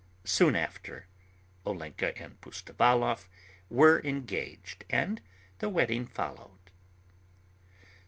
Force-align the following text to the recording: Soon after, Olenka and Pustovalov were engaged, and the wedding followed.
Soon 0.25 0.55
after, 0.55 1.05
Olenka 1.63 2.19
and 2.19 2.41
Pustovalov 2.41 3.27
were 3.69 4.01
engaged, 4.03 4.83
and 4.89 5.21
the 5.59 5.69
wedding 5.69 6.07
followed. 6.07 6.71